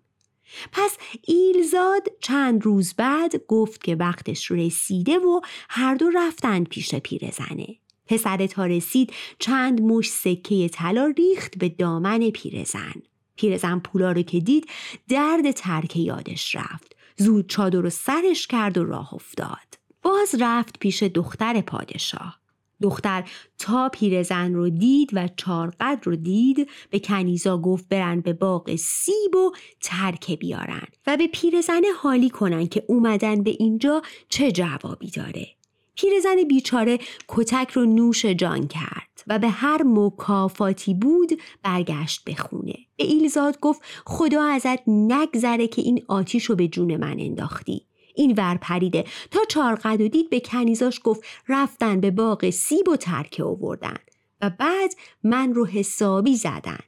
[0.71, 7.67] پس ایلزاد چند روز بعد گفت که وقتش رسیده و هر دو رفتن پیش پیرزنه.
[8.07, 12.93] پسر تا رسید چند مش سکه طلا ریخت به دامن پیرزن.
[13.36, 14.69] پیرزن پولا رو که دید
[15.10, 16.95] درد ترک یادش رفت.
[17.17, 19.77] زود چادر رو سرش کرد و راه افتاد.
[20.01, 22.39] باز رفت پیش دختر پادشاه.
[22.81, 23.23] دختر
[23.59, 29.35] تا پیرزن رو دید و چارقد رو دید به کنیزا گفت برن به باغ سیب
[29.35, 35.47] و ترکه بیارن و به پیرزن حالی کنن که اومدن به اینجا چه جوابی داره
[35.97, 42.75] پیرزن بیچاره کتک رو نوش جان کرد و به هر مکافاتی بود برگشت به خونه.
[42.97, 47.85] به ایلزاد گفت خدا ازت نگذره که این آتیش رو به جون من انداختی.
[48.17, 49.06] این ور پریده.
[49.32, 53.97] تا چارقد و دید به کنیزاش گفت رفتن به باغ سیب و ترکه آوردن.
[54.41, 56.80] و بعد من رو حسابی زدن.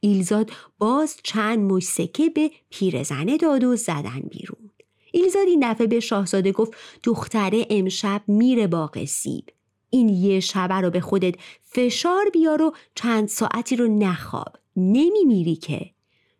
[0.00, 4.70] ایلزاد باز چند مشسکه به پیرزنه داد و زدن بیرون.
[5.12, 6.72] ایلزاد این دفعه به شاهزاده گفت
[7.04, 9.44] دختره امشب میره باغ سیب.
[9.90, 14.56] این یه شبه رو به خودت فشار بیار و چند ساعتی رو نخواب.
[14.76, 15.90] نمیمیری که.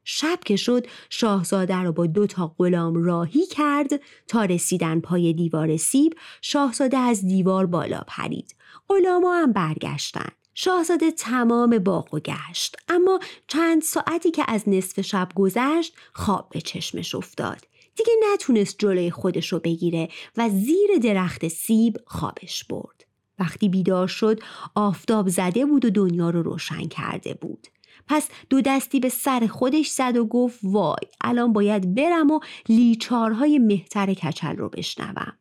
[0.05, 5.77] شب که شد شاهزاده رو با دو تا غلام راهی کرد تا رسیدن پای دیوار
[5.77, 8.55] سیب شاهزاده از دیوار بالا پرید.
[8.89, 10.29] غلاما هم برگشتن.
[10.55, 12.77] شاهزاده تمام باغ و گشت.
[12.89, 17.67] اما چند ساعتی که از نصف شب گذشت خواب به چشمش افتاد.
[17.97, 23.05] دیگه نتونست جلوی خودش رو بگیره و زیر درخت سیب خوابش برد.
[23.39, 24.41] وقتی بیدار شد
[24.75, 27.67] آفتاب زده بود و دنیا رو روشن کرده بود.
[28.09, 33.59] پس دو دستی به سر خودش زد و گفت وای الان باید برم و لیچارهای
[33.59, 35.33] مهتر کچل رو بشنوم.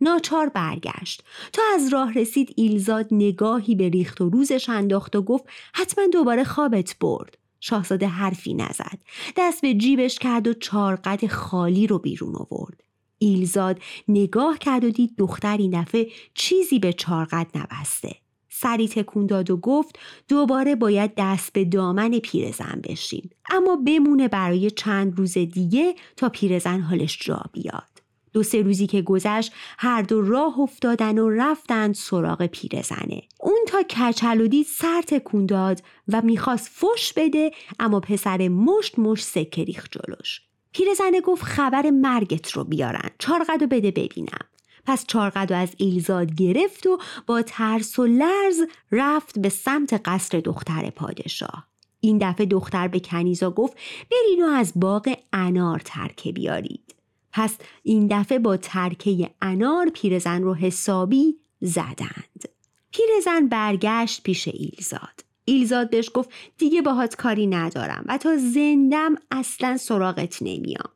[0.00, 1.24] ناچار برگشت.
[1.52, 6.44] تا از راه رسید ایلزاد نگاهی به ریخت و روزش انداخت و گفت حتما دوباره
[6.44, 7.38] خوابت برد.
[7.60, 8.98] شاهزاده حرفی نزد.
[9.36, 12.82] دست به جیبش کرد و چارقد خالی رو بیرون آورد.
[13.18, 18.16] ایلزاد نگاه کرد و دید دختر این دفعه چیزی به چارقد نبسته.
[18.60, 23.30] سری تکون داد و گفت دوباره باید دست به دامن پیرزن بشیم.
[23.50, 28.02] اما بمونه برای چند روز دیگه تا پیرزن حالش جا بیاد.
[28.32, 33.22] دو سه روزی که گذشت هر دو راه افتادن و رفتند سراغ پیرزنه.
[33.40, 39.24] اون تا کچل دید سر تکون داد و می‌خواست فش بده اما پسر مشت مشت
[39.24, 40.40] سکه ریخت جلوش.
[40.72, 43.10] پیرزنه گفت خبر مرگت رو بیارن.
[43.18, 44.46] چارقد و بده ببینم.
[44.86, 48.60] پس چارقد از ایلزاد گرفت و با ترس و لرز
[48.92, 51.66] رفت به سمت قصر دختر پادشاه.
[52.00, 53.76] این دفعه دختر به کنیزا گفت
[54.10, 56.94] برین و از باغ انار ترکه بیارید.
[57.32, 62.44] پس این دفعه با ترکه انار پیرزن رو حسابی زدند.
[62.90, 65.24] پیرزن برگشت پیش ایلزاد.
[65.44, 70.90] ایلزاد بهش گفت دیگه باهات کاری ندارم و تا زندم اصلا سراغت نمیام.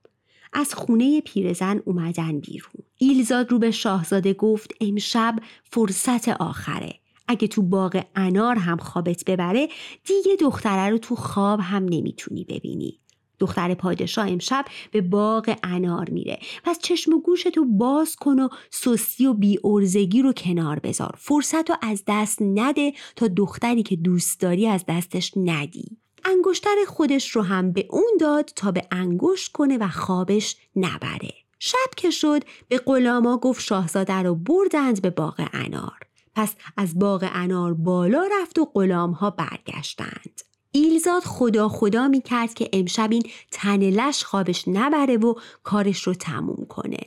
[0.52, 2.84] از خونه پیرزن اومدن بیرون.
[2.98, 6.94] ایلزاد رو به شاهزاده گفت امشب فرصت آخره.
[7.28, 9.68] اگه تو باغ انار هم خوابت ببره
[10.04, 13.00] دیگه دختره رو تو خواب هم نمی‌تونی ببینی.
[13.38, 16.38] دختر پادشاه امشب به باغ انار میره.
[16.64, 21.14] پس چشم و گوشتو باز کن و سستی و بیارزگی رو کنار بذار.
[21.18, 25.98] فرصت رو از دست نده تا دختری که دوست داری از دستش ندی.
[26.24, 31.32] انگشتر خودش رو هم به اون داد تا به انگشت کنه و خوابش نبره.
[31.58, 35.98] شب که شد به غلاما گفت شاهزاده رو بردند به باغ انار.
[36.34, 40.40] پس از باغ انار بالا رفت و غلام ها برگشتند.
[40.72, 46.66] ایلزاد خدا خدا می کرد که امشب این تنلش خوابش نبره و کارش رو تموم
[46.68, 46.98] کنه.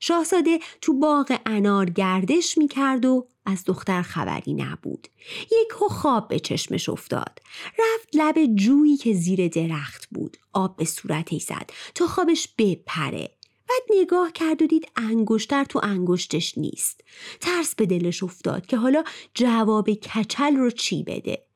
[0.00, 5.08] شاهزاده تو باغ انار گردش می کرد و از دختر خبری نبود.
[5.44, 7.38] یک خواب به چشمش افتاد.
[7.78, 10.36] رفت لب جویی که زیر درخت بود.
[10.52, 13.30] آب به صورتش زد تا خوابش بپره.
[13.68, 17.00] بعد نگاه کرد و دید انگشتر تو انگشتش نیست.
[17.40, 21.46] ترس به دلش افتاد که حالا جواب کچل رو چی بده.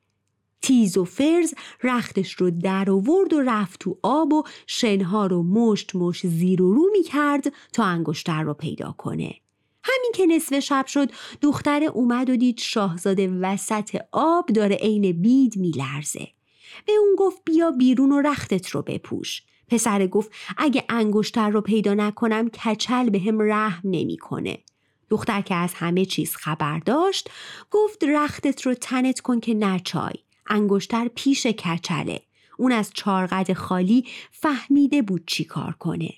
[0.61, 5.95] تیز و فرز رختش رو در آورد و رفت تو آب و شنها رو مشت
[5.95, 9.35] مشت زیر و رو می کرد تا انگشتر رو پیدا کنه.
[9.87, 15.57] همین که نصف شب شد دختر اومد و دید شاهزاده وسط آب داره عین بید
[15.57, 16.27] میلرزه.
[16.85, 19.41] به اون گفت بیا بیرون و رختت رو بپوش.
[19.67, 24.57] پسر گفت اگه انگشتر رو پیدا نکنم کچل به هم رحم نمی‌کنه.
[25.09, 27.29] دختر که از همه چیز خبر داشت
[27.71, 30.13] گفت رختت رو تنت کن که نچای.
[30.49, 32.21] انگشتر پیش کچله
[32.57, 36.09] اون از چارقد خالی فهمیده بود چی کار کنه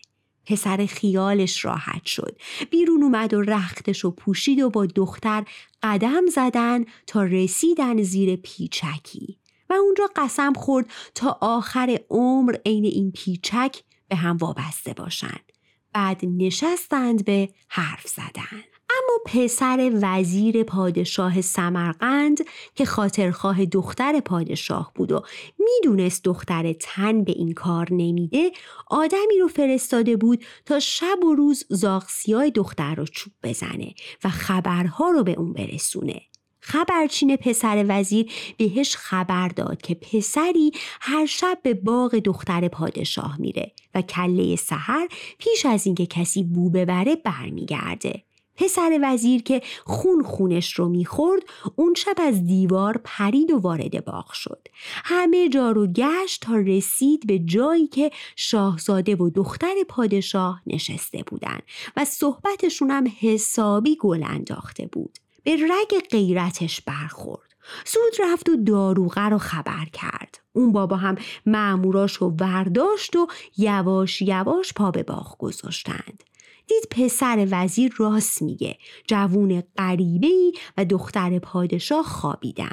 [0.49, 2.37] پسر خیالش راحت شد.
[2.69, 5.45] بیرون اومد و رختش و پوشید و با دختر
[5.83, 9.37] قدم زدن تا رسیدن زیر پیچکی.
[9.69, 15.51] و اونجا قسم خورد تا آخر عمر عین این پیچک به هم وابسته باشند.
[15.93, 18.63] بعد نشستند به حرف زدن.
[18.89, 22.37] اما پسر وزیر پادشاه سمرقند
[22.75, 25.21] که خاطرخواه دختر پادشاه بود و
[25.59, 28.51] می‌دونست دختر تن به این کار نمیده
[28.87, 35.09] آدمی رو فرستاده بود تا شب و روز زاغسیای دختر رو چوب بزنه و خبرها
[35.09, 36.21] رو به اون برسونه.
[36.61, 43.71] خبرچین پسر وزیر بهش خبر داد که پسری هر شب به باغ دختر پادشاه میره
[43.95, 45.07] و کله سحر
[45.37, 48.23] پیش از اینکه کسی بو ببره برمیگرده.
[48.59, 51.43] پسر وزیر که خون خونش رو می‌خورد
[51.75, 54.67] اون شب از دیوار پرید و وارد باغ شد.
[54.83, 61.59] همه جا رو گشت تا رسید به جایی که شاهزاده و دختر پادشاه نشسته بودن
[61.97, 65.19] و صحبتشون هم حسابی گل انداخته بود.
[65.43, 67.49] به رگ غیرتش برخورد.
[67.85, 70.39] زود رفت و داروغه رو خبر کرد.
[70.53, 76.23] اون بابا هم معموراش رو ورداشت و یواش یواش پا به باغ گذاشتند.
[76.69, 82.71] دید پسر وزیر راست میگه جوون غریبه و دختر پادشاه خوابیدن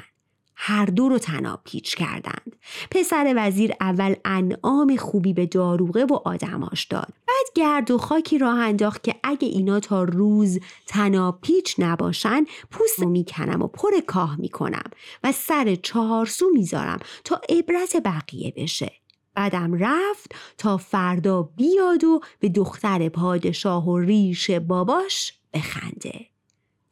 [0.59, 2.55] هر دو رو تناب پیچ کردند.
[2.91, 7.13] پسر وزیر اول انعام خوبی به داروغه و آدماش داد.
[7.27, 12.99] بعد گرد و خاکی راه انداخت که اگه اینا تا روز تناب پیچ نباشن پوست
[12.99, 14.89] می‌کنم و پر کاه می‌کنم
[15.23, 18.91] و سر چهارسو می‌ذارم تا عبرت بقیه بشه.
[19.37, 26.25] بعدم رفت تا فردا بیاد و به دختر پادشاه و ریش باباش بخنده.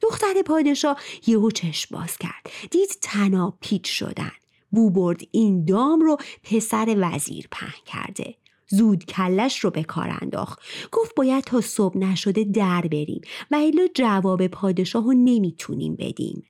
[0.02, 2.50] دختر پادشاه یهو چشم باز کرد.
[2.72, 4.32] دید تناب پیچ شدن.
[4.72, 8.36] بو برد این دام رو پسر وزیر پهن کرده.
[8.68, 10.60] زود کلش رو به کار انداخت.
[10.92, 13.22] گفت باید تا صبح نشده در بریم
[13.52, 16.44] و الا جواب پادشاه رو نمی‌تونیم بدیم.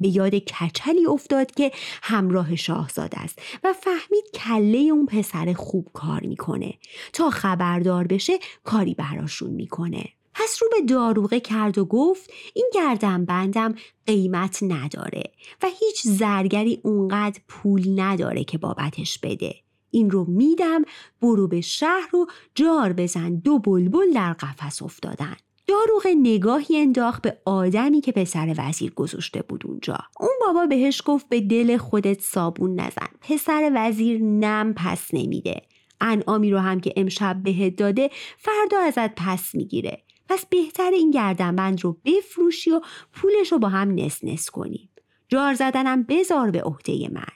[0.00, 1.72] به یاد کچلی افتاد که
[2.02, 6.74] همراه شاهزاده است و فهمید کله اون پسر خوب کار می‌کنه.
[7.12, 10.04] تا خبردار بشه کاری براشون می‌کنه.
[10.34, 13.74] پس رو به داروغه کرد و گفت این گردن بندم
[14.06, 15.22] قیمت نداره
[15.62, 19.54] و هیچ زرگری اونقدر پول نداره که بابتش بده.
[19.90, 20.82] این رو میدم
[21.22, 25.36] برو به شهر و جار بزن دو بلبل در قفس افتادن.
[25.70, 31.28] داروغ نگاهی انداخت به آدمی که پسر وزیر گذاشته بود اونجا اون بابا بهش گفت
[31.28, 35.62] به دل خودت صابون نزن پسر وزیر نم پس نمیده
[36.00, 41.84] انعامی رو هم که امشب بهت داده فردا ازت پس می‌گیره پس بهتر این گردنبند
[41.84, 42.80] رو بفروشی و
[43.12, 44.90] پولش رو با هم نس نس کنیم.
[45.28, 47.32] جار زدنم بزار به عهده من.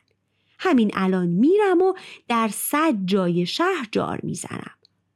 [0.58, 1.94] همین الان میرم و
[2.28, 4.70] در صد جای شهر جار می‌زنم.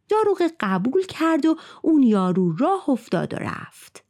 [0.09, 4.04] داروغ قبول کرد و اون یارو راه افتاد و رفت.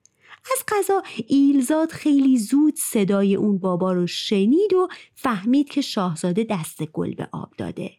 [0.53, 6.85] از قضا ایلزاد خیلی زود صدای اون بابا رو شنید و فهمید که شاهزاده دست
[6.85, 7.91] گل به آب داده.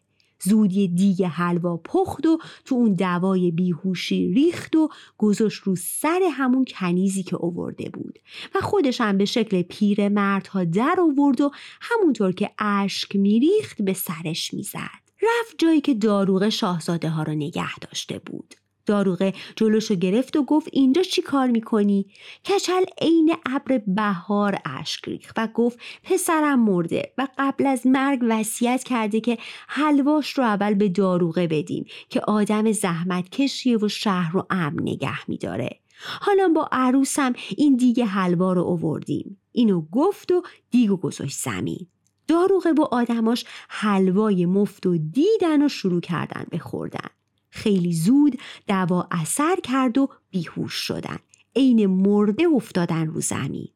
[0.42, 4.88] زود یه دیگ حلوا پخت و تو اون دوای بیهوشی ریخت و
[5.18, 8.18] گذاشت رو سر همون کنیزی که اوورده بود
[8.54, 13.92] و خودش هم به شکل پیر مردها در آورد و همونطور که اشک میریخت به
[13.92, 18.54] سرش می‌زد رفت جایی که داروغ شاهزاده ها رو نگه داشته بود
[18.86, 22.06] داروغه جلوشو گرفت و گفت اینجا چی کار می‌کنی؟
[22.44, 28.82] کچل عین ابر بهار اشک ریخت و گفت پسرم مرده و قبل از مرگ وصیت
[28.82, 34.46] کرده که حلواش رو اول به داروغه بدیم که آدم زحمت کشیه و شهر رو
[34.50, 35.80] امن نگه میداره.
[36.20, 39.40] حالا با عروسم این دیگه حلوا رو اووردیم.
[39.52, 41.86] اینو گفت و دیگو گذاشت زمین.
[42.30, 47.08] داروغه با آدماش حلوای مفت و دیدن و شروع کردن به خوردن.
[47.50, 51.18] خیلی زود دوا اثر کرد و بیهوش شدن.
[51.56, 53.68] عین مرده افتادن رو زمین.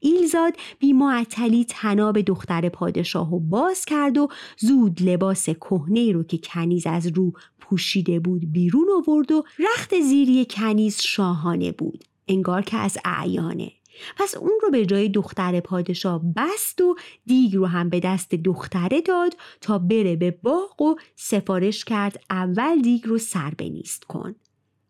[0.00, 6.38] ایلزاد بی معطلی تناب دختر پادشاه و باز کرد و زود لباس کهنه رو که
[6.38, 12.04] کنیز از رو پوشیده بود بیرون آورد و رخت زیری کنیز شاهانه بود.
[12.28, 13.72] انگار که از اعیانه.
[14.16, 16.94] پس اون رو به جای دختر پادشاه بست و
[17.26, 22.82] دیگ رو هم به دست دختره داد تا بره به باغ و سفارش کرد اول
[22.82, 24.34] دیگ رو سر بنیست کن.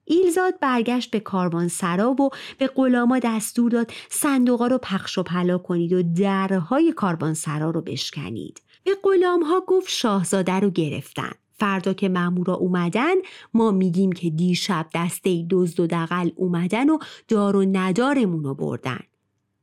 [0.05, 5.59] ایلزاد برگشت به کاروان سرا و به غلاما دستور داد صندوقا رو پخش و پلا
[5.59, 8.63] کنید و درهای کاروان سرا رو بشکنید.
[8.85, 11.33] به غلام ها گفت شاهزاده رو گرفتن.
[11.61, 13.15] فردا که مامورا اومدن
[13.55, 16.99] ما میگیم که دیشب دسته دزد و دقل اومدن و
[17.29, 19.01] دار و ندارمون رو بردن.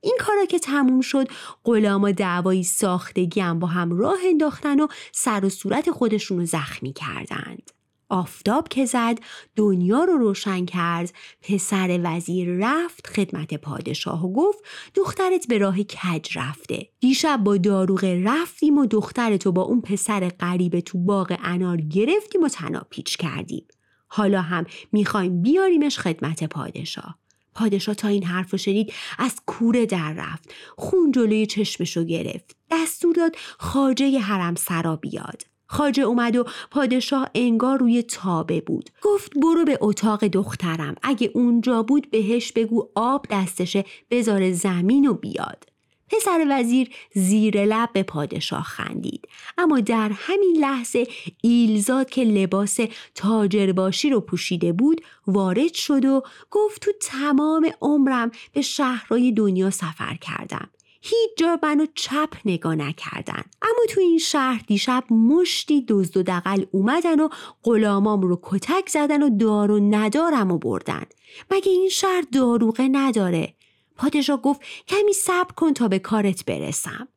[0.02, 1.28] این کارا که تموم شد
[1.64, 6.94] غلاما دعوایی ساختگی هم با هم راه انداختن و سر و صورت خودشون رو زخمی
[6.94, 7.72] کردند.
[8.10, 9.20] آفتاب که زد
[9.56, 11.14] دنیا رو روشن کرد.
[11.42, 14.60] پسر وزیر رفت خدمت پادشاه و گفت
[14.96, 16.90] دخترت به راه کج رفته.
[17.00, 22.50] دیشب با داروغه رفتیم و دخترتو با اون پسر غریب تو باغ انار گرفتیم و
[22.50, 23.68] تنها پیچ کردیم.
[24.08, 27.20] حالا هم می‌خوایم بیاریمش خدمت پادشاه.
[27.54, 30.54] پادشاه تا این حرف رو شنید از کوره در رفت.
[30.78, 32.56] خون جلوی چشمشو گرفت.
[32.72, 35.57] دستور داد خاجه حرم سرا بیاد.
[35.68, 38.90] خاجه اومد و پادشاه انگار روی تابه بود.
[39.02, 40.96] گفت برو به اتاق دخترم.
[41.04, 45.78] اگه اونجا بود بهش بگو آب دستشه بذاره زمین و بیاد.
[46.10, 49.28] پسر وزیر زیر لب به پادشاه خندید.
[49.58, 51.08] اما در همین لحظه
[51.42, 52.78] ایلزاد که لباس
[53.16, 60.16] تاجرباشی رو پوشیده بود وارد شد و گفت تو تمام عمرم به شهرهای دنیا سفر
[60.22, 60.70] کردم.
[61.10, 63.44] هیچ جا منو چپ نگاه نکردن.
[63.62, 67.30] اما تو این شهر دیشب مشتی دزد و دقل اومدن و
[67.64, 71.06] غلامام رو کتک زدن و دار و ندارم و بردن.
[71.52, 73.54] مگه این شهر داروغه نداره؟
[73.96, 77.08] پادشاه گفت کمی صبر کن تا به کارت برسم.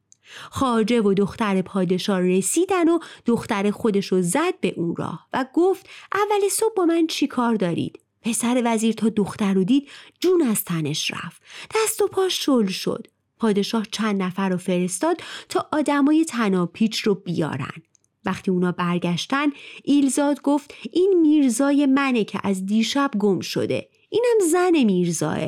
[0.50, 5.88] خاجه و دختر پادشاه رسیدن و دختر خودش رو زد به اون راه و گفت
[6.12, 9.88] اول صبح با من چی کار دارید؟ پسر وزیر تا دختر رو دید
[10.20, 11.42] جون از تنش رفت.
[11.74, 13.06] دست و پاش شل شد.
[13.40, 15.16] پادشاه چند نفر رو فرستاد
[15.48, 17.82] تا آدمای تناپیچ رو بیارن.
[18.24, 19.46] وقتی اونا برگشتن
[19.84, 23.88] ایلزاد گفت این میرزای منه که از دیشب گم شده.
[24.10, 25.38] اینم زن میرزاه.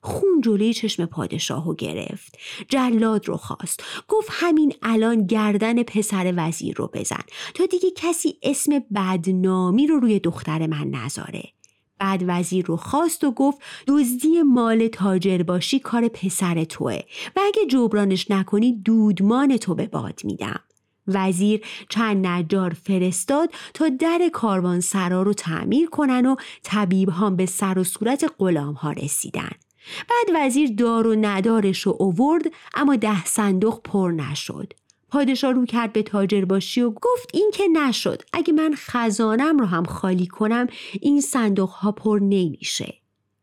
[0.00, 2.38] خون جلوی چشم پادشاهو گرفت.
[2.68, 3.82] جلاد رو خواست.
[4.08, 7.22] گفت همین الان گردن پسر وزیر رو بزن
[7.54, 11.55] تا دیگه کسی اسم بدنامی رو روی دختر من نذاره.
[11.98, 17.00] بعد وزیر رو خواست و گفت دزدی مال تاجر باشی کار پسر توه
[17.36, 20.60] و اگه جبرانش نکنی دودمان تو به باد میدم
[21.08, 27.46] وزیر چند نجار فرستاد تا در کاروان سرا رو تعمیر کنن و طبیب هم به
[27.46, 29.50] سر و صورت غلام ها رسیدن.
[30.10, 32.44] بعد وزیر دار و ندارش رو اوورد
[32.74, 34.72] اما ده صندوق پر نشد.
[35.10, 39.66] پادشاه رو کرد به تاجر باشی و گفت این که نشد اگه من خزانم رو
[39.66, 40.66] هم خالی کنم
[41.00, 42.94] این صندوق ها پر نمیشه.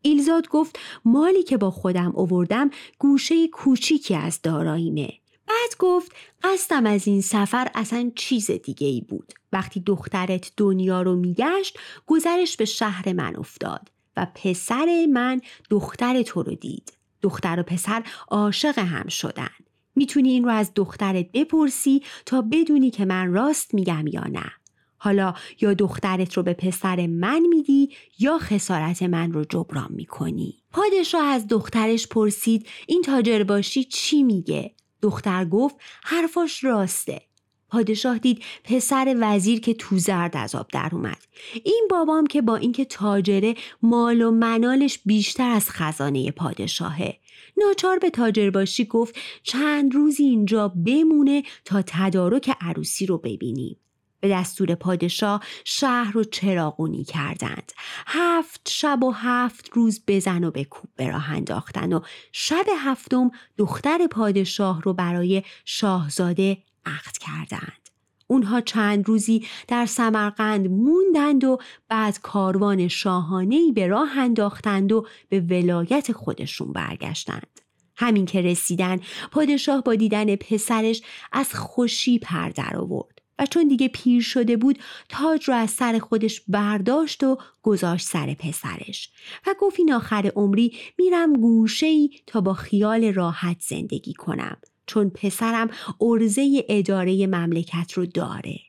[0.01, 5.09] ایلزاد گفت مالی که با خودم اووردم گوشه کوچیکی از داراییمه
[5.47, 6.11] بعد گفت
[6.43, 9.33] قصدم از این سفر اصلا چیز دیگه ای بود.
[9.51, 16.43] وقتی دخترت دنیا رو میگشت گذرش به شهر من افتاد و پسر من دختر تو
[16.43, 16.93] رو دید.
[17.21, 19.49] دختر و پسر عاشق هم شدن.
[19.95, 24.51] می‌تونی این رو از دخترت بپرسی تا بدونی که من راست میگم یا نه.
[24.97, 27.89] حالا یا دخترت رو به پسر من میدی
[28.19, 30.63] یا خسارت من رو جبران می‌کنی.
[30.71, 34.71] پادشاه از دخترش پرسید این تاجر باشی چی میگه؟
[35.01, 37.21] دختر گفت حرفاش راسته
[37.69, 41.17] پادشاه دید پسر وزیر که تو زرد از آب در اومد
[41.63, 47.19] این بابام که با اینکه تاجره مال و منالش بیشتر از خزانه پادشاهه
[47.57, 53.79] ناچار به تاجر باشی گفت چند روزی اینجا بمونه تا تدارک عروسی رو ببینیم
[54.23, 57.71] به دستور پادشاه شهر رو چراغونی کردند.
[58.07, 61.99] هفت شب و هفت روز بزن و به کوب به راه انداختن و
[62.31, 67.82] شب هفتم دختر پادشاه رو برای شاهزاده عقد کردند.
[68.27, 71.57] اونها چند روزی در سمرقند موندند و
[71.89, 77.59] بعد کاروان شاهانهی به راه انداختند و به ولایت خودشون برگشتند.
[77.95, 78.99] همین که رسیدن
[79.31, 81.01] پادشاه با دیدن پسرش
[81.31, 85.99] از خوشی پر در آورد و چون دیگه پیر شده بود تاج رو از سر
[85.99, 89.11] خودش برداشت و گذاشت سر پسرش
[89.47, 94.57] و گفت این آخر عمری میرم گوشه ای تا با خیال راحت زندگی کنم.
[94.85, 95.69] چون پسرم
[96.01, 98.59] ارزه اداره مملکت رو داره.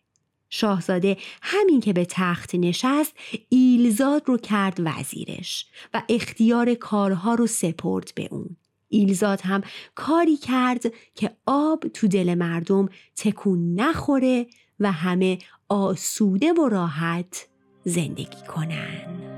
[0.51, 3.13] شاهزاده همین که به تخت نشست
[3.49, 8.57] ایلزاد رو کرد وزیرش و اختیار کارها رو سپرد به اون.
[8.89, 9.63] ایلزاد هم
[9.95, 10.83] کاری کرد
[11.15, 14.47] که آب تو دل مردم تکون نخوره
[14.81, 15.39] و همه
[15.69, 17.49] آسوده و راحت
[17.85, 19.34] زندگی کنن.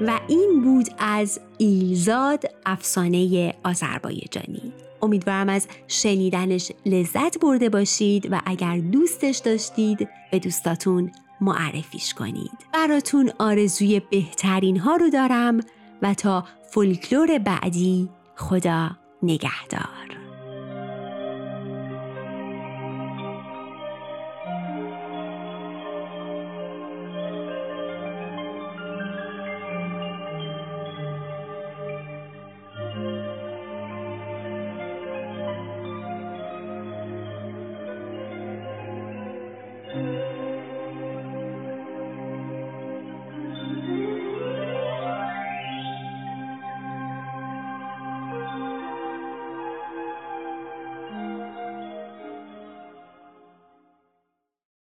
[0.00, 4.72] و این بود از ایلزاد افسانه آذربایجانی.
[5.02, 12.50] امیدوارم از شنیدنش لذت برده باشید و اگر دوستش داشتید به دوستاتون معرفیش کنید.
[12.74, 15.60] براتون آرزوی بهترین ها رو دارم
[16.02, 18.90] و تا فولکلور بعدی خدا
[19.22, 20.25] نگهدار.